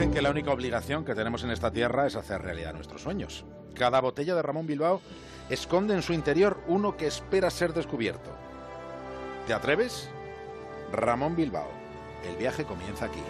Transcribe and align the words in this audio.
Dicen 0.00 0.14
que 0.14 0.22
la 0.22 0.30
única 0.30 0.50
obligación 0.50 1.04
que 1.04 1.14
tenemos 1.14 1.44
en 1.44 1.50
esta 1.50 1.70
tierra 1.70 2.06
es 2.06 2.16
hacer 2.16 2.40
realidad 2.40 2.72
nuestros 2.72 3.02
sueños. 3.02 3.44
Cada 3.74 4.00
botella 4.00 4.34
de 4.34 4.40
Ramón 4.40 4.66
Bilbao 4.66 5.02
esconde 5.50 5.92
en 5.92 6.00
su 6.00 6.14
interior 6.14 6.58
uno 6.68 6.96
que 6.96 7.06
espera 7.06 7.50
ser 7.50 7.74
descubierto. 7.74 8.30
¿Te 9.46 9.52
atreves? 9.52 10.08
Ramón 10.90 11.36
Bilbao. 11.36 11.68
El 12.26 12.34
viaje 12.38 12.64
comienza 12.64 13.04
aquí. 13.04 13.20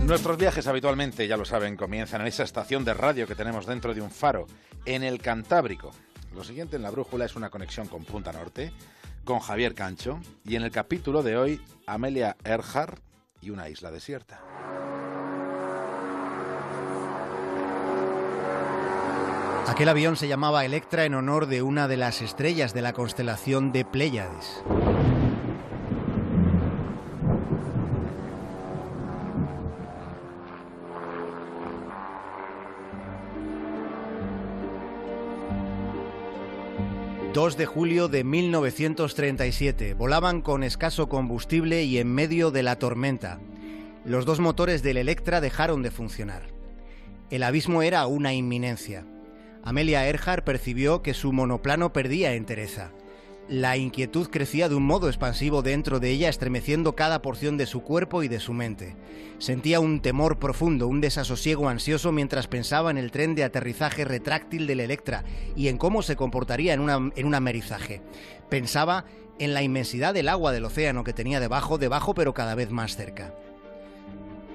Nuestros 0.05 0.37
viajes 0.37 0.67
habitualmente, 0.67 1.27
ya 1.27 1.35
lo 1.35 1.43
saben, 1.43 1.75
comienzan 1.75 2.21
en 2.21 2.27
esa 2.27 2.43
estación 2.43 2.85
de 2.85 2.93
radio 2.93 3.27
que 3.27 3.35
tenemos 3.35 3.65
dentro 3.65 3.93
de 3.93 3.99
un 3.99 4.09
faro, 4.09 4.47
en 4.85 5.03
el 5.03 5.19
Cantábrico. 5.19 5.91
Lo 6.33 6.45
siguiente 6.45 6.77
en 6.77 6.83
la 6.83 6.91
brújula 6.91 7.25
es 7.25 7.35
una 7.35 7.49
conexión 7.49 7.89
con 7.89 8.05
Punta 8.05 8.31
Norte, 8.31 8.71
con 9.25 9.39
Javier 9.39 9.75
Cancho 9.75 10.21
y 10.45 10.55
en 10.55 10.63
el 10.63 10.71
capítulo 10.71 11.23
de 11.23 11.35
hoy 11.35 11.59
Amelia 11.85 12.37
Earhart 12.45 13.01
y 13.41 13.49
una 13.49 13.69
isla 13.69 13.91
desierta. 13.91 14.41
Aquel 19.67 19.89
avión 19.89 20.15
se 20.15 20.27
llamaba 20.27 20.65
Electra 20.65 21.05
en 21.05 21.13
honor 21.13 21.45
de 21.45 21.61
una 21.61 21.87
de 21.87 21.97
las 21.97 22.21
estrellas 22.21 22.73
de 22.73 22.81
la 22.81 22.93
constelación 22.93 23.71
de 23.71 23.85
Pléyades. 23.85 24.63
...2 37.37 37.55
de 37.55 37.67
julio 37.67 38.07
de 38.07 38.23
1937... 38.23 39.93
...volaban 39.93 40.41
con 40.41 40.63
escaso 40.63 41.07
combustible 41.07 41.83
y 41.83 41.99
en 41.99 42.11
medio 42.11 42.49
de 42.49 42.63
la 42.63 42.79
tormenta... 42.79 43.39
...los 44.03 44.25
dos 44.25 44.39
motores 44.39 44.81
del 44.81 44.97
Electra 44.97 45.39
dejaron 45.39 45.83
de 45.83 45.91
funcionar... 45.91 46.47
...el 47.29 47.43
abismo 47.43 47.83
era 47.83 48.07
una 48.07 48.33
inminencia... 48.33 49.05
Amelia 49.61 50.07
Earhart 50.07 50.43
percibió 50.43 51.03
que 51.03 51.13
su 51.13 51.31
monoplano 51.31 51.93
perdía 51.93 52.33
entereza. 52.33 52.89
La 53.49 53.77
inquietud 53.77 54.27
crecía 54.27 54.67
de 54.67 54.75
un 54.75 54.83
modo 54.83 55.07
expansivo 55.07 55.61
dentro 55.61 56.01
de 56.01 56.09
ella, 56.09 56.27
estremeciendo 56.27 56.95
cada 56.95 57.21
porción 57.21 57.55
de 57.55 57.65
su 57.65 57.81
cuerpo 57.81 58.21
y 58.21 58.27
de 58.27 58.41
su 58.41 58.51
mente. 58.51 58.97
Sentía 59.37 59.79
un 59.79 60.01
temor 60.01 60.37
profundo, 60.37 60.89
un 60.89 60.99
desasosiego 60.99 61.69
ansioso 61.69 62.11
mientras 62.11 62.47
pensaba 62.47 62.91
en 62.91 62.97
el 62.97 63.09
tren 63.09 63.35
de 63.35 63.45
aterrizaje 63.45 64.03
retráctil 64.03 64.67
del 64.67 64.81
Electra 64.81 65.23
y 65.55 65.69
en 65.69 65.77
cómo 65.77 66.01
se 66.01 66.17
comportaría 66.17 66.73
en, 66.73 66.89
en 67.15 67.25
un 67.25 67.35
amerizaje. 67.35 68.01
Pensaba 68.49 69.05
en 69.39 69.53
la 69.53 69.63
inmensidad 69.63 70.13
del 70.13 70.27
agua 70.27 70.51
del 70.51 70.65
océano 70.65 71.05
que 71.05 71.13
tenía 71.13 71.39
debajo, 71.39 71.77
debajo 71.77 72.13
pero 72.13 72.33
cada 72.33 72.53
vez 72.53 72.69
más 72.69 72.97
cerca. 72.97 73.33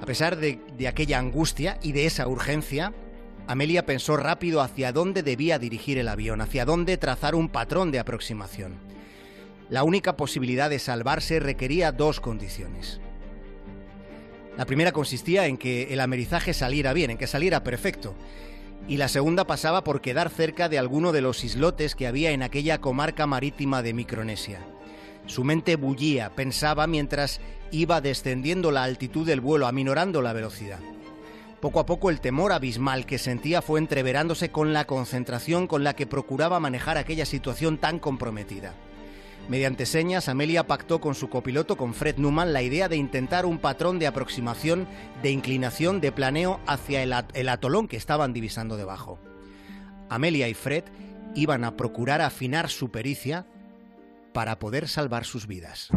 A 0.02 0.04
pesar 0.04 0.36
de, 0.36 0.58
de 0.76 0.88
aquella 0.88 1.18
angustia 1.18 1.78
y 1.80 1.92
de 1.92 2.04
esa 2.04 2.28
urgencia, 2.28 2.92
Amelia 3.46 3.84
pensó 3.84 4.16
rápido 4.16 4.60
hacia 4.60 4.92
dónde 4.92 5.22
debía 5.22 5.58
dirigir 5.58 5.98
el 5.98 6.08
avión, 6.08 6.40
hacia 6.40 6.64
dónde 6.64 6.96
trazar 6.96 7.34
un 7.34 7.48
patrón 7.48 7.90
de 7.90 7.98
aproximación. 7.98 8.74
La 9.68 9.84
única 9.84 10.16
posibilidad 10.16 10.70
de 10.70 10.78
salvarse 10.78 11.40
requería 11.40 11.92
dos 11.92 12.20
condiciones. 12.20 13.00
La 14.56 14.66
primera 14.66 14.92
consistía 14.92 15.46
en 15.46 15.56
que 15.56 15.92
el 15.92 16.00
amerizaje 16.00 16.52
saliera 16.52 16.92
bien, 16.92 17.10
en 17.10 17.18
que 17.18 17.26
saliera 17.26 17.64
perfecto, 17.64 18.14
y 18.86 18.96
la 18.96 19.08
segunda 19.08 19.46
pasaba 19.46 19.82
por 19.82 20.00
quedar 20.00 20.28
cerca 20.28 20.68
de 20.68 20.78
alguno 20.78 21.12
de 21.12 21.22
los 21.22 21.42
islotes 21.44 21.94
que 21.94 22.06
había 22.06 22.32
en 22.32 22.42
aquella 22.42 22.80
comarca 22.80 23.26
marítima 23.26 23.82
de 23.82 23.94
Micronesia. 23.94 24.60
Su 25.26 25.44
mente 25.44 25.76
bullía, 25.76 26.34
pensaba 26.34 26.86
mientras 26.86 27.40
iba 27.70 28.00
descendiendo 28.00 28.70
la 28.70 28.82
altitud 28.82 29.26
del 29.26 29.40
vuelo, 29.40 29.66
aminorando 29.66 30.20
la 30.20 30.32
velocidad. 30.32 30.80
Poco 31.62 31.78
a 31.78 31.86
poco 31.86 32.10
el 32.10 32.20
temor 32.20 32.50
abismal 32.50 33.06
que 33.06 33.18
sentía 33.18 33.62
fue 33.62 33.78
entreverándose 33.78 34.50
con 34.50 34.72
la 34.72 34.84
concentración 34.84 35.68
con 35.68 35.84
la 35.84 35.94
que 35.94 36.08
procuraba 36.08 36.58
manejar 36.58 36.98
aquella 36.98 37.24
situación 37.24 37.78
tan 37.78 38.00
comprometida. 38.00 38.74
Mediante 39.48 39.86
señas, 39.86 40.28
Amelia 40.28 40.66
pactó 40.66 41.00
con 41.00 41.14
su 41.14 41.28
copiloto, 41.28 41.76
con 41.76 41.94
Fred 41.94 42.16
Newman, 42.16 42.52
la 42.52 42.62
idea 42.62 42.88
de 42.88 42.96
intentar 42.96 43.46
un 43.46 43.60
patrón 43.60 44.00
de 44.00 44.08
aproximación, 44.08 44.88
de 45.22 45.30
inclinación, 45.30 46.00
de 46.00 46.10
planeo 46.10 46.58
hacia 46.66 47.00
el, 47.00 47.48
atolón 47.48 47.86
que 47.86 47.96
estaban 47.96 48.32
divisando 48.32 48.76
debajo. 48.76 49.20
Amelia 50.08 50.48
y 50.48 50.54
Fred 50.54 50.82
iban 51.36 51.62
a 51.62 51.76
procurar 51.76 52.22
afinar 52.22 52.70
su 52.70 52.90
pericia 52.90 53.46
para 54.32 54.58
poder 54.58 54.88
salvar 54.88 55.24
sus 55.24 55.46
vidas. 55.46 55.90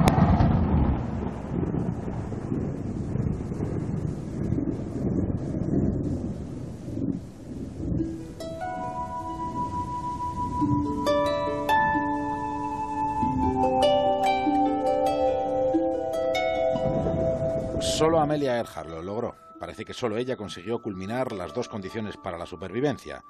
Solo 18.05 18.19
Amelia 18.19 18.57
Earhart 18.57 18.87
lo 18.87 19.01
logró. 19.01 19.35
Parece 19.59 19.83
que 19.83 19.95
solo 19.95 20.17
ella 20.17 20.37
consiguió 20.37 20.79
culminar 20.79 21.31
las 21.31 21.55
dos 21.55 21.67
condiciones 21.67 22.17
para 22.17 22.37
la 22.37 22.45
supervivencia. 22.45 23.23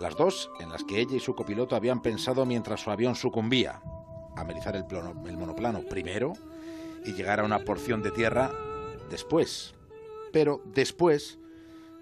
Las 0.00 0.16
dos 0.16 0.50
en 0.60 0.70
las 0.70 0.82
que 0.82 0.98
ella 0.98 1.16
y 1.16 1.20
su 1.20 1.34
copiloto 1.34 1.76
habían 1.76 2.00
pensado 2.00 2.46
mientras 2.46 2.80
su 2.80 2.90
avión 2.90 3.16
sucumbía. 3.16 3.82
Amerizar 4.34 4.76
el, 4.76 4.86
el 5.28 5.36
monoplano 5.36 5.82
primero 5.82 6.32
y 7.04 7.12
llegar 7.12 7.40
a 7.40 7.44
una 7.44 7.58
porción 7.66 8.02
de 8.02 8.12
tierra 8.12 8.50
después. 9.10 9.74
Pero 10.32 10.62
después, 10.64 11.38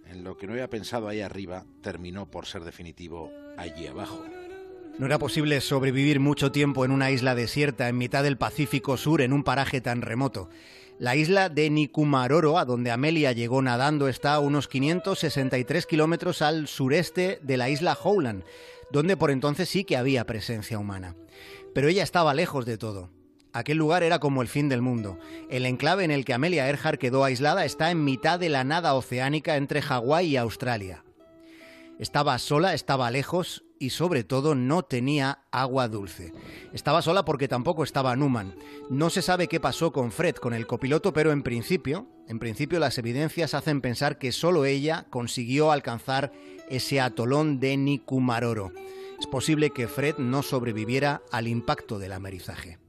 en 0.06 0.22
lo 0.22 0.36
que 0.36 0.46
no 0.46 0.52
había 0.52 0.70
pensado 0.70 1.08
ahí 1.08 1.22
arriba, 1.22 1.64
terminó 1.82 2.30
por 2.30 2.46
ser 2.46 2.62
definitivo 2.62 3.32
allí 3.58 3.88
abajo. 3.88 4.22
No 4.96 5.06
era 5.06 5.18
posible 5.18 5.60
sobrevivir 5.60 6.20
mucho 6.20 6.52
tiempo 6.52 6.84
en 6.84 6.92
una 6.92 7.10
isla 7.10 7.34
desierta 7.34 7.88
en 7.88 7.98
mitad 7.98 8.22
del 8.22 8.38
Pacífico 8.38 8.96
Sur 8.96 9.22
en 9.22 9.32
un 9.32 9.42
paraje 9.42 9.80
tan 9.80 10.02
remoto. 10.02 10.50
La 11.02 11.16
isla 11.16 11.48
de 11.48 11.68
Nikumaroro, 11.68 12.60
a 12.60 12.64
donde 12.64 12.92
Amelia 12.92 13.32
llegó 13.32 13.60
nadando, 13.60 14.06
está 14.06 14.34
a 14.34 14.38
unos 14.38 14.68
563 14.68 15.84
kilómetros 15.84 16.42
al 16.42 16.68
sureste 16.68 17.40
de 17.42 17.56
la 17.56 17.68
isla 17.68 17.98
Howland, 18.00 18.44
donde 18.92 19.16
por 19.16 19.32
entonces 19.32 19.68
sí 19.68 19.82
que 19.82 19.96
había 19.96 20.26
presencia 20.26 20.78
humana. 20.78 21.16
Pero 21.74 21.88
ella 21.88 22.04
estaba 22.04 22.34
lejos 22.34 22.66
de 22.66 22.78
todo. 22.78 23.10
Aquel 23.52 23.78
lugar 23.78 24.04
era 24.04 24.20
como 24.20 24.42
el 24.42 24.48
fin 24.48 24.68
del 24.68 24.80
mundo. 24.80 25.18
El 25.50 25.66
enclave 25.66 26.04
en 26.04 26.12
el 26.12 26.24
que 26.24 26.34
Amelia 26.34 26.68
Earhart 26.68 27.00
quedó 27.00 27.24
aislada 27.24 27.64
está 27.64 27.90
en 27.90 28.04
mitad 28.04 28.38
de 28.38 28.48
la 28.48 28.62
nada 28.62 28.94
oceánica 28.94 29.56
entre 29.56 29.82
Hawái 29.82 30.28
y 30.28 30.36
Australia. 30.36 31.02
Estaba 31.98 32.38
sola, 32.38 32.74
estaba 32.74 33.10
lejos 33.10 33.64
y 33.82 33.90
sobre 33.90 34.22
todo 34.22 34.54
no 34.54 34.84
tenía 34.84 35.40
agua 35.50 35.88
dulce. 35.88 36.32
Estaba 36.72 37.02
sola 37.02 37.24
porque 37.24 37.48
tampoco 37.48 37.82
estaba 37.82 38.14
Newman. 38.14 38.54
No 38.90 39.10
se 39.10 39.22
sabe 39.22 39.48
qué 39.48 39.58
pasó 39.58 39.90
con 39.92 40.12
Fred, 40.12 40.36
con 40.36 40.54
el 40.54 40.68
copiloto, 40.68 41.12
pero 41.12 41.32
en 41.32 41.42
principio, 41.42 42.06
en 42.28 42.38
principio 42.38 42.78
las 42.78 42.96
evidencias 42.98 43.54
hacen 43.54 43.80
pensar 43.80 44.18
que 44.18 44.30
solo 44.30 44.66
ella 44.66 45.06
consiguió 45.10 45.72
alcanzar 45.72 46.32
ese 46.70 47.00
atolón 47.00 47.58
de 47.58 47.76
Nikumaroro. 47.76 48.72
Es 49.18 49.26
posible 49.26 49.70
que 49.70 49.88
Fred 49.88 50.16
no 50.18 50.44
sobreviviera 50.44 51.22
al 51.32 51.48
impacto 51.48 51.98
del 51.98 52.12
amerizaje. 52.12 52.81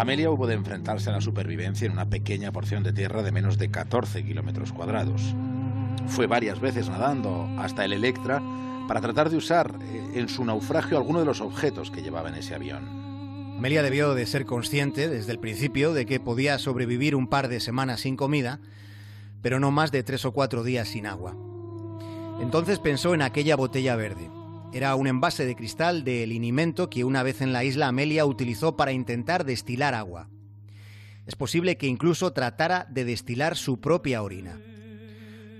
Amelia 0.00 0.30
hubo 0.30 0.46
de 0.46 0.54
enfrentarse 0.54 1.10
a 1.10 1.12
la 1.12 1.20
supervivencia 1.20 1.86
en 1.86 1.92
una 1.92 2.08
pequeña 2.08 2.52
porción 2.52 2.84
de 2.84 2.92
tierra 2.92 3.24
de 3.24 3.32
menos 3.32 3.58
de 3.58 3.68
14 3.68 4.24
kilómetros 4.24 4.72
cuadrados. 4.72 5.34
Fue 6.06 6.28
varias 6.28 6.60
veces 6.60 6.88
nadando 6.88 7.48
hasta 7.58 7.84
el 7.84 7.92
Electra 7.92 8.40
para 8.86 9.00
tratar 9.00 9.28
de 9.28 9.36
usar 9.36 9.74
eh, 9.82 10.12
en 10.14 10.28
su 10.28 10.44
naufragio 10.44 10.96
alguno 10.96 11.18
de 11.18 11.24
los 11.24 11.40
objetos 11.40 11.90
que 11.90 12.02
llevaba 12.02 12.28
en 12.28 12.36
ese 12.36 12.54
avión. 12.54 13.56
Amelia 13.58 13.82
debió 13.82 14.14
de 14.14 14.24
ser 14.26 14.46
consciente 14.46 15.08
desde 15.08 15.32
el 15.32 15.40
principio 15.40 15.92
de 15.92 16.06
que 16.06 16.20
podía 16.20 16.60
sobrevivir 16.60 17.16
un 17.16 17.26
par 17.26 17.48
de 17.48 17.58
semanas 17.58 18.02
sin 18.02 18.16
comida, 18.16 18.60
pero 19.42 19.58
no 19.58 19.72
más 19.72 19.90
de 19.90 20.04
tres 20.04 20.24
o 20.24 20.30
cuatro 20.30 20.62
días 20.62 20.86
sin 20.86 21.06
agua. 21.06 21.34
Entonces 22.40 22.78
pensó 22.78 23.14
en 23.14 23.22
aquella 23.22 23.56
botella 23.56 23.96
verde. 23.96 24.30
Era 24.70 24.94
un 24.96 25.06
envase 25.06 25.46
de 25.46 25.56
cristal 25.56 26.04
de 26.04 26.26
linimento 26.26 26.90
que 26.90 27.04
una 27.04 27.22
vez 27.22 27.40
en 27.40 27.54
la 27.54 27.64
isla 27.64 27.88
Amelia 27.88 28.26
utilizó 28.26 28.76
para 28.76 28.92
intentar 28.92 29.46
destilar 29.46 29.94
agua. 29.94 30.28
Es 31.26 31.36
posible 31.36 31.78
que 31.78 31.86
incluso 31.86 32.34
tratara 32.34 32.86
de 32.90 33.06
destilar 33.06 33.56
su 33.56 33.80
propia 33.80 34.22
orina. 34.22 34.60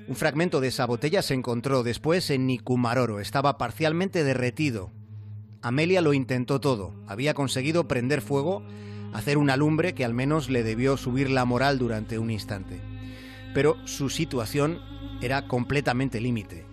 Un 0.09 0.15
fragmento 0.15 0.61
de 0.61 0.69
esa 0.69 0.87
botella 0.87 1.23
se 1.23 1.35
encontró 1.35 1.83
después 1.83 2.29
en 2.29 2.47
Nikumaroro. 2.47 3.19
Estaba 3.21 3.57
parcialmente 3.57 4.25
derretido. 4.25 4.91
Amelia 5.63 6.03
lo 6.03 6.13
intentó 6.13 6.61
todo. 6.61 6.95
Había 7.07 7.33
conseguido 7.33 7.89
prender 7.89 8.21
fuego, 8.21 8.63
hacer 9.15 9.39
una 9.39 9.57
lumbre 9.57 9.95
que 9.95 10.05
al 10.05 10.13
menos 10.13 10.51
le 10.51 10.63
debió 10.63 10.99
subir 10.99 11.31
la 11.31 11.47
moral 11.47 11.79
durante 11.79 12.19
un 12.19 12.31
instante. 12.31 12.81
Pero 13.55 13.77
su 13.87 14.11
situación 14.11 14.81
era 15.23 15.49
completamente 15.49 16.21
límite. 16.21 16.68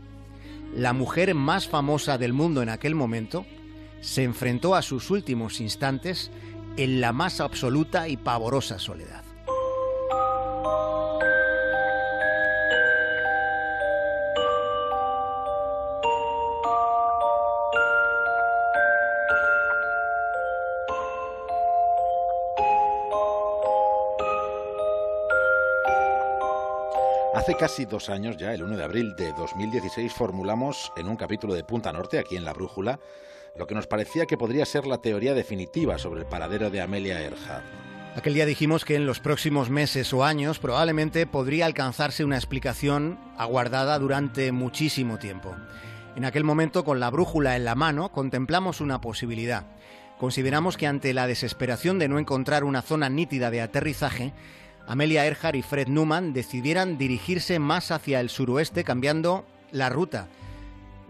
La 0.75 0.93
mujer 0.93 1.33
más 1.35 1.67
famosa 1.67 2.17
del 2.17 2.33
mundo 2.33 2.61
en 2.61 2.69
aquel 2.69 2.95
momento 2.95 3.45
se 4.01 4.23
enfrentó 4.23 4.75
a 4.75 4.81
sus 4.81 5.09
últimos 5.09 5.59
instantes 5.59 6.31
en 6.77 7.01
la 7.01 7.13
más 7.13 7.41
absoluta 7.41 8.07
y 8.07 8.17
pavorosa 8.17 8.77
soledad. 8.77 9.24
Hace 27.45 27.57
casi 27.57 27.85
dos 27.85 28.09
años 28.09 28.37
ya, 28.37 28.55
el 28.55 28.63
1 28.63 28.75
de 28.75 28.83
abril 28.83 29.15
de 29.15 29.31
2016, 29.33 30.11
formulamos 30.11 30.91
en 30.97 31.07
un 31.07 31.15
capítulo 31.15 31.53
de 31.53 31.63
Punta 31.63 31.93
Norte, 31.93 32.17
aquí 32.17 32.35
en 32.35 32.43
La 32.43 32.53
Brújula, 32.53 32.99
lo 33.55 33.67
que 33.67 33.75
nos 33.75 33.85
parecía 33.85 34.25
que 34.25 34.35
podría 34.35 34.65
ser 34.65 34.87
la 34.87 34.97
teoría 34.97 35.35
definitiva 35.35 35.99
sobre 35.99 36.21
el 36.21 36.25
paradero 36.25 36.71
de 36.71 36.81
Amelia 36.81 37.21
Earhart. 37.21 37.63
Aquel 38.15 38.33
día 38.33 38.47
dijimos 38.47 38.83
que 38.83 38.95
en 38.95 39.05
los 39.05 39.19
próximos 39.19 39.69
meses 39.69 40.11
o 40.11 40.23
años 40.23 40.57
probablemente 40.57 41.27
podría 41.27 41.67
alcanzarse 41.67 42.25
una 42.25 42.37
explicación 42.37 43.19
aguardada 43.37 43.99
durante 43.99 44.51
muchísimo 44.51 45.19
tiempo. 45.19 45.55
En 46.15 46.25
aquel 46.25 46.45
momento, 46.45 46.83
con 46.83 46.99
la 46.99 47.11
brújula 47.11 47.55
en 47.55 47.63
la 47.63 47.75
mano, 47.75 48.11
contemplamos 48.11 48.81
una 48.81 49.01
posibilidad. 49.01 49.67
Consideramos 50.17 50.77
que 50.77 50.87
ante 50.87 51.13
la 51.13 51.27
desesperación 51.27 51.99
de 51.99 52.07
no 52.07 52.17
encontrar 52.17 52.63
una 52.63 52.81
zona 52.81 53.07
nítida 53.09 53.51
de 53.51 53.61
aterrizaje, 53.61 54.33
Amelia 54.87 55.25
Earhart 55.25 55.55
y 55.55 55.61
Fred 55.61 55.87
Newman 55.87 56.33
decidieran 56.33 56.97
dirigirse 56.97 57.59
más 57.59 57.91
hacia 57.91 58.19
el 58.19 58.29
suroeste 58.29 58.83
cambiando 58.83 59.45
la 59.71 59.89
ruta, 59.89 60.27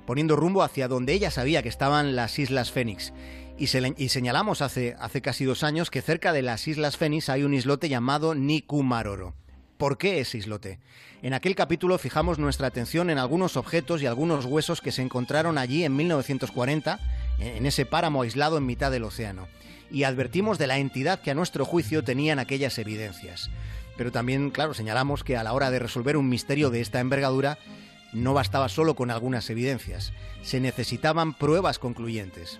poniendo 0.06 0.36
rumbo 0.36 0.64
hacia 0.64 0.88
donde 0.88 1.14
ella 1.14 1.30
sabía 1.30 1.62
que 1.62 1.70
estaban 1.70 2.16
las 2.16 2.40
Islas 2.40 2.72
Fénix. 2.72 3.14
Y, 3.58 3.68
señalamos 3.68 4.62
hace, 4.62 4.96
hace 5.00 5.22
casi 5.22 5.46
dos 5.46 5.64
años 5.64 5.90
que 5.90 6.02
cerca 6.02 6.34
de 6.34 6.42
las 6.42 6.68
Islas 6.68 6.98
Fénix 6.98 7.30
hay 7.30 7.44
un 7.44 7.54
islote 7.54 7.88
llamado 7.88 8.36
Nikumaroro. 8.36 9.34
¿Por 9.78 9.98
qué 9.98 10.20
ese 10.20 10.38
islote? 10.38 10.80
En 11.22 11.34
aquel 11.34 11.56
capítulo 11.56 11.98
fijamos 11.98 12.40
nuestra 12.40 12.68
atención 12.68 13.10
en 13.10 13.18
algunos 13.18 13.58
objetos 13.58 14.02
y 14.02 14.06
algunos 14.06 14.46
huesos 14.46 14.80
que 14.80 14.92
se 14.92 15.02
encontraron 15.02 15.58
allí 15.58 15.84
en 15.84 15.96
1940, 15.96 17.00
en 17.40 17.66
ese 17.66 17.86
páramo 17.86 18.22
aislado 18.22 18.58
en 18.58 18.66
mitad 18.66 18.92
del 18.92 19.04
océano 19.04 19.48
y 19.92 20.04
advertimos 20.04 20.58
de 20.58 20.68
la 20.68 20.78
entidad 20.78 21.22
que 21.22 21.32
a 21.32 21.36
nuestro 21.36 21.66
juicio 21.66 22.04
tenían 22.04 22.40
aquellas 22.40 22.78
evidencias. 22.78 23.50
Pero 23.98 24.12
también, 24.12 24.52
claro, 24.52 24.74
señalamos 24.74 25.24
que 25.24 25.38
a 25.38 25.44
la 25.44 25.54
hora 25.54 25.72
de 25.72 25.80
resolver 25.80 26.18
un 26.18 26.30
misterio 26.30 26.70
de 26.70 26.82
esta 26.82 27.00
envergadura, 27.00 27.58
no 28.14 28.34
bastaba 28.34 28.70
solo 28.70 28.96
con 28.96 29.12
algunas 29.12 29.50
evidencias, 29.50 30.14
se 30.42 30.60
necesitaban 30.60 31.34
pruebas 31.34 31.80
concluyentes. 31.80 32.60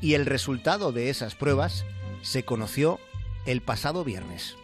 Y 0.00 0.14
el 0.14 0.26
resultado 0.26 0.92
de 0.92 1.10
esas 1.10 1.34
pruebas 1.34 1.84
se 2.22 2.44
conoció 2.44 2.98
el 3.46 3.60
pasado 3.60 4.04
viernes. 4.04 4.56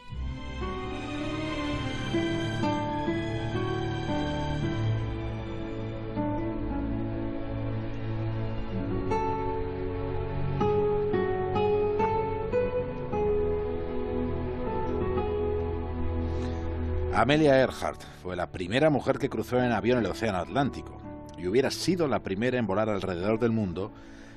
Amelia 17.19 17.59
Earhart 17.59 18.01
fue 18.23 18.37
la 18.37 18.53
primera 18.53 18.91
mujer 18.91 19.19
que 19.19 19.29
cruzó 19.29 19.61
en 19.61 19.73
avión 19.73 19.99
el 19.99 20.07
Océano 20.07 20.39
Atlántico 20.39 21.03
y 21.37 21.49
hubiera 21.49 21.73
sido 21.73 22.07
la 22.07 22.23
primera 22.23 22.59
en 22.59 22.69
volar 22.69 22.89
alrededor 22.89 23.41
del 23.41 23.51
mundo 23.51 23.91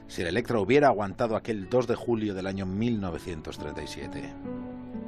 si 0.08 0.24
el 0.24 0.30
Electra 0.30 0.60
hubiera 0.60 0.88
aguantado 0.88 1.36
aquel 1.36 1.70
2 1.70 1.86
de 1.86 1.94
julio 1.94 2.34
del 2.34 2.48
año 2.48 2.66
1937. 2.66 4.34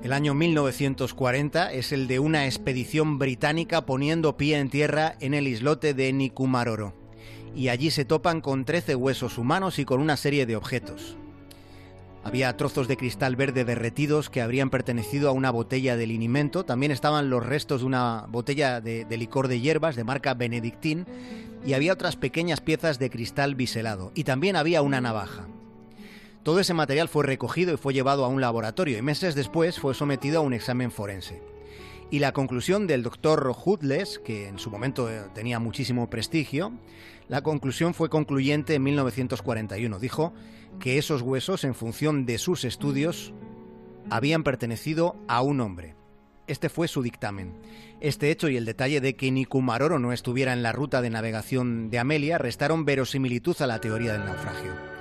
El 0.04 0.14
año 0.14 0.36
1940 0.36 1.74
es 1.74 1.92
el 1.92 2.08
de 2.08 2.20
una 2.20 2.46
expedición 2.46 3.18
británica 3.18 3.88
poniendo 3.88 4.38
pie 4.38 4.60
en 4.60 4.70
tierra 4.70 5.16
en 5.20 5.34
el 5.34 5.48
islote 5.48 5.96
de 5.96 6.14
Nikumaroro. 6.14 6.94
Y 7.56 7.70
allí 7.70 7.90
se 7.90 8.06
topan 8.06 8.42
con 8.42 8.66
13 8.66 8.94
huesos 8.94 9.40
humanos 9.40 9.80
y 9.80 9.86
con 9.86 10.00
una 10.00 10.16
serie 10.16 10.46
de 10.46 10.56
objetos. 10.56 11.18
Había 12.24 12.56
trozos 12.56 12.88
de 12.88 12.96
cristal 12.96 13.36
verde 13.36 13.66
derretidos 13.66 14.30
que 14.30 14.42
habrían 14.42 14.70
pertenecido 14.70 15.30
a 15.30 15.34
una 15.34 15.52
botella 15.52 15.98
de 15.98 16.08
linimento. 16.08 16.64
También 16.64 16.92
estaban 16.92 17.30
los 17.30 17.46
restos 17.46 17.82
de 17.82 17.88
una 17.88 18.26
botella 18.30 18.80
de, 18.80 19.06
licor 19.18 19.50
de 19.50 19.60
hierbas 19.60 19.96
de 19.96 20.06
marca 20.06 20.34
Benedictín. 20.34 21.06
Y 21.66 21.74
había 21.74 21.94
otras 21.94 22.16
pequeñas 22.16 22.62
piezas 22.62 22.98
de 22.98 23.10
cristal 23.10 23.56
biselado. 23.56 24.12
Y 24.16 24.24
también 24.24 24.56
había 24.56 24.82
una 24.82 25.02
navaja. 25.02 25.48
Todo 26.44 26.60
ese 26.60 26.74
material 26.74 27.10
fue 27.10 27.26
recogido 27.26 27.74
y 27.74 27.78
fue 27.78 27.94
llevado 27.94 28.26
a 28.26 28.30
un 28.30 28.42
laboratorio 28.42 28.98
y 28.98 29.02
meses 29.02 29.36
después 29.36 29.80
fue 29.80 29.94
sometido 29.94 30.40
a 30.40 30.44
un 30.44 30.54
examen 30.54 30.92
forense. 30.92 31.53
Y 32.14 32.20
la 32.20 32.32
conclusión 32.32 32.86
del 32.86 33.02
doctor 33.02 33.52
Hoodless, 33.66 34.20
que 34.20 34.48
en 34.48 34.60
su 34.60 34.70
momento 34.70 35.10
eh, 35.10 35.24
tenía 35.34 35.58
muchísimo 35.58 36.12
prestigio, 36.12 36.72
la 37.28 37.42
conclusión 37.42 37.96
fue 37.96 38.12
concluyente 38.12 38.76
en 38.76 38.84
1941. 38.84 39.98
Dijo 39.98 40.32
que 40.80 41.00
esos 41.00 41.24
huesos, 41.24 41.64
en 41.64 41.74
función 41.74 42.28
de 42.28 42.38
sus 42.38 42.66
estudios, 42.66 43.34
habían 44.12 44.44
pertenecido 44.44 45.16
a 45.28 45.42
un 45.42 45.60
hombre. 45.60 45.96
Este 46.46 46.70
fue 46.70 46.88
su 46.88 47.02
dictamen. 47.02 47.52
Este 48.00 48.30
hecho 48.30 48.48
y 48.48 48.58
el 48.58 48.66
detalle 48.66 49.02
de 49.02 49.16
que 49.16 49.32
Nikumaroro 49.32 49.98
no 49.98 50.14
estuviera 50.14 50.54
en 50.54 50.62
la 50.62 50.72
ruta 50.72 51.02
de 51.02 51.10
navegación 51.10 51.90
de 51.90 51.98
Amelia 51.98 52.38
restaron 52.38 52.86
verosimilitud 52.86 53.60
a 53.60 53.66
la 53.66 53.82
teoría 53.82 54.14
del 54.14 54.26
naufragio. 54.26 54.93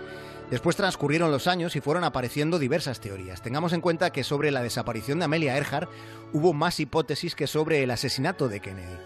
Después 0.53 0.77
transcurrieron 0.77 1.31
los 1.31 1.47
años 1.47 1.77
y 1.77 1.81
fueron 1.81 2.05
apareciendo 2.05 2.59
diversas 2.59 3.01
teorías. 3.01 3.41
Tengamos 3.41 3.73
en 3.73 3.81
cuenta 3.81 4.11
que 4.11 4.23
sobre 4.23 4.51
la 4.51 4.63
desaparición 4.63 5.19
de 5.19 5.25
Amelia 5.25 5.57
Earhart 5.57 5.89
hubo 6.35 6.53
más 6.53 6.79
hipótesis 6.79 7.35
que 7.35 7.47
sobre 7.47 7.83
el 7.83 7.91
asesinato 7.91 8.51
de 8.51 8.61
Kennedy 8.61 8.99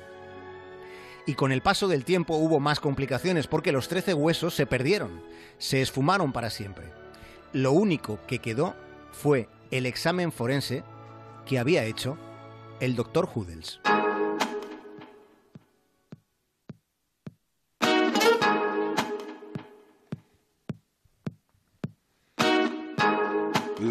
y 1.25 1.35
con 1.35 1.53
el 1.53 1.63
paso 1.63 1.87
del 1.87 2.05
tiempo 2.05 2.35
hubo 2.35 2.59
más 2.59 2.81
complicaciones 2.81 3.47
porque 3.47 3.71
los 3.71 3.87
13 3.87 4.15
huesos 4.15 4.55
se 4.57 4.67
perdieron, 4.67 5.23
se 5.59 5.83
esfumaron 5.83 6.33
para 6.33 6.51
siempre. 6.51 6.87
Lo 7.53 7.71
único 7.71 8.19
que 8.27 8.41
quedó 8.41 8.75
fue 9.13 9.49
el 9.71 9.87
examen 9.87 10.33
forense 10.33 10.83
que 11.47 11.61
había 11.61 11.85
hecho 11.85 12.19
el 12.81 12.97
doctor 12.97 13.29
Hudels. 13.33 13.81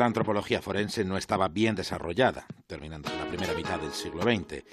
Antropología 0.05 0.62
forense 0.62 1.03
no 1.03 1.17
estaba 1.17 1.47
bien 1.47 1.75
desarrollada, 1.75 2.45
terminando 2.67 3.09
en 3.09 3.17
la 3.17 3.27
primera 3.27 3.53
mitad 3.53 3.79
del 3.79 3.91
siglo 3.91 4.24
XX. 4.24 4.63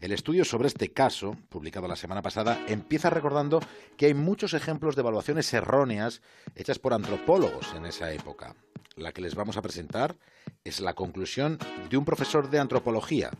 El 0.00 0.12
estudio 0.12 0.44
sobre 0.44 0.68
este 0.68 0.92
caso, 0.92 1.36
publicado 1.48 1.88
la 1.88 1.96
semana 1.96 2.22
pasada, 2.22 2.60
empieza 2.68 3.10
recordando 3.10 3.60
que 3.96 4.06
hay 4.06 4.14
muchos 4.14 4.54
ejemplos 4.54 4.94
de 4.94 5.00
evaluaciones 5.00 5.52
erróneas 5.52 6.22
hechas 6.54 6.78
por 6.78 6.94
antropólogos 6.94 7.74
en 7.74 7.86
esa 7.86 8.12
época. 8.12 8.54
La 8.96 9.12
que 9.12 9.20
les 9.20 9.34
vamos 9.34 9.56
a 9.56 9.62
presentar 9.62 10.16
es 10.64 10.80
la 10.80 10.94
conclusión 10.94 11.58
de 11.90 11.96
un 11.96 12.04
profesor 12.04 12.48
de 12.48 12.58
antropología, 12.58 13.30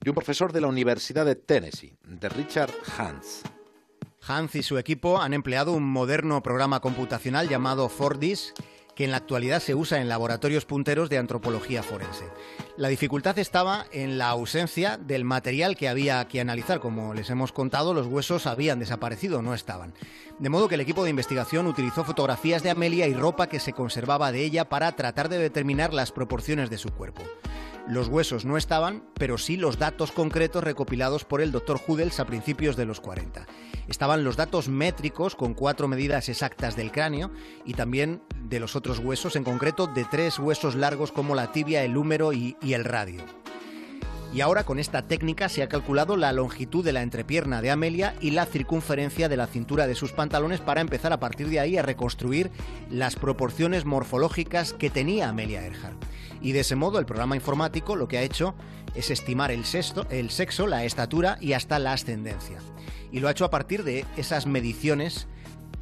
de 0.00 0.10
un 0.10 0.14
profesor 0.14 0.52
de 0.52 0.60
la 0.60 0.68
Universidad 0.68 1.26
de 1.26 1.36
Tennessee, 1.36 1.96
de 2.04 2.28
Richard 2.28 2.72
Hans. 2.98 3.42
Hans 4.26 4.54
y 4.54 4.62
su 4.62 4.78
equipo 4.78 5.20
han 5.20 5.32
empleado 5.32 5.72
un 5.72 5.84
moderno 5.84 6.42
programa 6.42 6.80
computacional 6.80 7.48
llamado 7.48 7.88
Fordis 7.88 8.52
que 9.00 9.04
en 9.04 9.12
la 9.12 9.16
actualidad 9.16 9.62
se 9.62 9.74
usa 9.74 9.98
en 10.02 10.10
laboratorios 10.10 10.66
punteros 10.66 11.08
de 11.08 11.16
antropología 11.16 11.82
forense. 11.82 12.26
La 12.76 12.88
dificultad 12.88 13.38
estaba 13.38 13.86
en 13.92 14.18
la 14.18 14.28
ausencia 14.28 14.98
del 14.98 15.24
material 15.24 15.74
que 15.74 15.88
había 15.88 16.28
que 16.28 16.38
analizar. 16.38 16.80
Como 16.80 17.14
les 17.14 17.30
hemos 17.30 17.50
contado, 17.50 17.94
los 17.94 18.06
huesos 18.06 18.46
habían 18.46 18.78
desaparecido, 18.78 19.40
no 19.40 19.54
estaban. 19.54 19.94
De 20.38 20.50
modo 20.50 20.68
que 20.68 20.74
el 20.74 20.82
equipo 20.82 21.02
de 21.02 21.08
investigación 21.08 21.66
utilizó 21.66 22.04
fotografías 22.04 22.62
de 22.62 22.68
Amelia 22.68 23.06
y 23.06 23.14
ropa 23.14 23.48
que 23.48 23.58
se 23.58 23.72
conservaba 23.72 24.32
de 24.32 24.44
ella 24.44 24.68
para 24.68 24.92
tratar 24.92 25.30
de 25.30 25.38
determinar 25.38 25.94
las 25.94 26.12
proporciones 26.12 26.68
de 26.68 26.76
su 26.76 26.90
cuerpo. 26.90 27.22
Los 27.88 28.08
huesos 28.08 28.44
no 28.44 28.56
estaban, 28.56 29.04
pero 29.14 29.38
sí 29.38 29.56
los 29.56 29.78
datos 29.78 30.12
concretos 30.12 30.62
recopilados 30.62 31.24
por 31.24 31.40
el 31.40 31.52
Dr. 31.52 31.80
Hudels 31.86 32.20
a 32.20 32.26
principios 32.26 32.76
de 32.76 32.86
los 32.86 33.00
40. 33.00 33.46
Estaban 33.88 34.22
los 34.22 34.36
datos 34.36 34.68
métricos 34.68 35.34
con 35.34 35.54
cuatro 35.54 35.88
medidas 35.88 36.28
exactas 36.28 36.76
del 36.76 36.92
cráneo 36.92 37.30
y 37.64 37.74
también 37.74 38.22
de 38.44 38.60
los 38.60 38.76
otros 38.76 39.00
huesos, 39.00 39.34
en 39.34 39.44
concreto 39.44 39.86
de 39.86 40.04
tres 40.04 40.38
huesos 40.38 40.74
largos 40.74 41.10
como 41.10 41.34
la 41.34 41.52
tibia, 41.52 41.82
el 41.82 41.96
húmero 41.96 42.32
y, 42.32 42.56
y 42.62 42.74
el 42.74 42.84
radio. 42.84 43.22
Y 44.32 44.42
ahora 44.42 44.62
con 44.62 44.78
esta 44.78 45.02
técnica 45.02 45.48
se 45.48 45.62
ha 45.62 45.68
calculado 45.68 46.16
la 46.16 46.32
longitud 46.32 46.84
de 46.84 46.92
la 46.92 47.02
entrepierna 47.02 47.62
de 47.62 47.72
Amelia 47.72 48.14
y 48.20 48.30
la 48.30 48.46
circunferencia 48.46 49.28
de 49.28 49.36
la 49.36 49.48
cintura 49.48 49.88
de 49.88 49.96
sus 49.96 50.12
pantalones 50.12 50.60
para 50.60 50.80
empezar 50.80 51.12
a 51.12 51.18
partir 51.18 51.48
de 51.48 51.58
ahí 51.58 51.76
a 51.76 51.82
reconstruir 51.82 52.52
las 52.90 53.16
proporciones 53.16 53.84
morfológicas 53.84 54.72
que 54.72 54.88
tenía 54.88 55.28
Amelia 55.28 55.64
Earhart. 55.64 56.00
Y 56.40 56.52
de 56.52 56.60
ese 56.60 56.76
modo 56.76 57.00
el 57.00 57.06
programa 57.06 57.34
informático 57.34 57.96
lo 57.96 58.06
que 58.06 58.18
ha 58.18 58.22
hecho 58.22 58.54
es 58.94 59.10
estimar 59.10 59.50
el, 59.50 59.64
el 60.10 60.30
sexo, 60.30 60.66
la 60.68 60.84
estatura 60.84 61.36
y 61.40 61.54
hasta 61.54 61.80
la 61.80 61.92
ascendencia. 61.92 62.58
Y 63.10 63.18
lo 63.18 63.26
ha 63.26 63.32
hecho 63.32 63.44
a 63.44 63.50
partir 63.50 63.82
de 63.82 64.06
esas 64.16 64.46
mediciones 64.46 65.26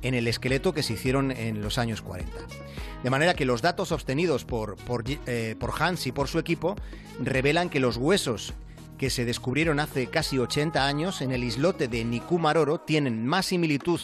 en 0.03 0.15
el 0.15 0.29
esqueleto 0.29 0.73
que 0.73 0.83
se 0.83 0.95
hicieron 0.95 1.31
en 1.31 1.61
los 1.61 1.79
años 1.79 2.03
40. 2.03 2.33
De 3.03 3.11
manera 3.11 3.35
que 3.35 3.45
los 3.45 3.63
datos 3.63 3.93
obtenidos 3.93 4.45
por, 4.45 4.77
eh, 5.27 5.57
por, 5.59 5.73
Hans 5.79 6.07
y 6.07 6.13
por 6.13 6.29
su 6.29 6.39
equipo 6.39 6.77
revelan 7.21 7.71
que 7.71 7.81
los 7.81 7.97
huesos 7.97 8.55
que 8.99 9.11
se 9.11 9.25
descubrieron 9.25 9.79
hace 9.79 10.09
casi 10.09 10.39
80 10.39 10.85
años 10.85 11.23
en 11.23 11.31
el 11.31 11.45
islote 11.45 11.87
de 11.87 12.05
Nikumaroro 12.05 12.81
tienen 12.81 13.25
más 13.27 13.47
similitud 13.47 14.01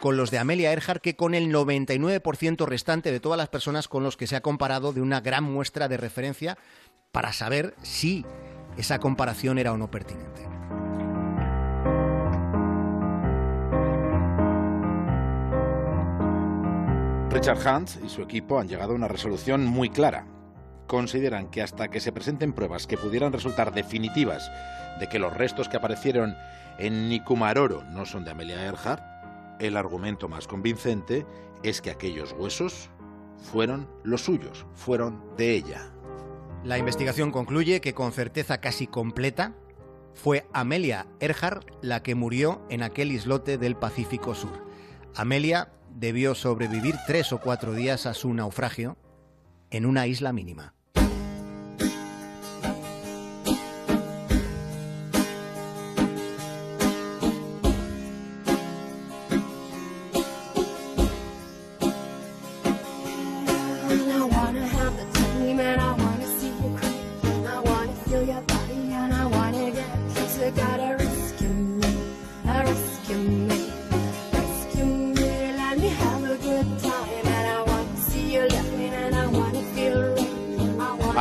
con 0.00 0.16
los 0.16 0.30
de 0.30 0.38
Amelia 0.38 0.72
Earhart 0.72 1.02
que 1.02 1.16
con 1.16 1.34
el 1.34 1.52
99% 1.52 2.66
restante 2.66 3.12
de 3.12 3.20
todas 3.20 3.36
las 3.36 3.48
personas 3.48 3.88
con 3.88 4.02
los 4.02 4.16
que 4.16 4.26
se 4.26 4.36
ha 4.36 4.40
comparado 4.40 4.92
de 4.92 5.02
una 5.02 5.20
gran 5.20 5.44
muestra 5.44 5.88
de 5.88 5.98
referencia 5.98 6.56
para 7.12 7.32
saber 7.32 7.74
si 7.82 8.24
esa 8.76 9.00
comparación 9.00 9.58
era 9.58 9.72
o 9.72 9.76
no 9.76 9.90
pertinente. 9.90 10.57
Richard 17.38 17.64
Hunt 17.64 17.90
y 18.04 18.08
su 18.08 18.20
equipo 18.20 18.58
han 18.58 18.66
llegado 18.66 18.90
a 18.90 18.96
una 18.96 19.06
resolución 19.06 19.64
muy 19.64 19.90
clara. 19.90 20.26
Consideran 20.88 21.50
que 21.50 21.62
hasta 21.62 21.86
que 21.86 22.00
se 22.00 22.10
presenten 22.10 22.52
pruebas 22.52 22.88
que 22.88 22.98
pudieran 22.98 23.32
resultar 23.32 23.72
definitivas 23.72 24.50
de 24.98 25.08
que 25.08 25.20
los 25.20 25.32
restos 25.32 25.68
que 25.68 25.76
aparecieron 25.76 26.34
en 26.80 27.08
Nikumaroro 27.08 27.84
no 27.92 28.06
son 28.06 28.24
de 28.24 28.32
Amelia 28.32 28.64
Earhart, 28.64 29.04
el 29.60 29.76
argumento 29.76 30.28
más 30.28 30.48
convincente 30.48 31.26
es 31.62 31.80
que 31.80 31.92
aquellos 31.92 32.32
huesos 32.32 32.90
fueron 33.36 33.88
los 34.02 34.22
suyos, 34.22 34.66
fueron 34.74 35.22
de 35.36 35.54
ella. 35.54 35.92
La 36.64 36.76
investigación 36.76 37.30
concluye 37.30 37.80
que 37.80 37.94
con 37.94 38.10
certeza 38.10 38.60
casi 38.60 38.88
completa 38.88 39.54
fue 40.12 40.44
Amelia 40.52 41.06
Earhart 41.20 41.70
la 41.82 42.02
que 42.02 42.16
murió 42.16 42.62
en 42.68 42.82
aquel 42.82 43.12
islote 43.12 43.58
del 43.58 43.76
Pacífico 43.76 44.34
Sur. 44.34 44.67
Amelia 45.14 45.72
debió 45.94 46.34
sobrevivir 46.34 46.94
tres 47.06 47.32
o 47.32 47.40
cuatro 47.40 47.72
días 47.74 48.06
a 48.06 48.14
su 48.14 48.32
naufragio 48.32 48.96
en 49.70 49.86
una 49.86 50.06
isla 50.06 50.32
mínima. 50.32 50.74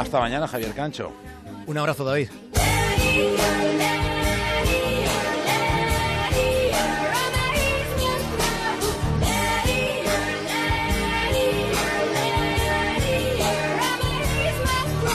Hasta 0.07 0.21
mañana, 0.21 0.47
Javier 0.47 0.73
Cancho. 0.73 1.11
Un 1.65 1.77
abrazo, 1.77 2.05
David. 2.05 2.29